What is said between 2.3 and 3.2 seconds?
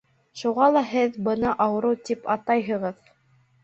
атайһығыҙ.